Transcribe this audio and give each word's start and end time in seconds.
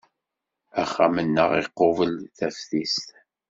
Axxam-nneɣ 0.81 1.49
iqubel 1.61 2.13
taftist. 2.37 3.07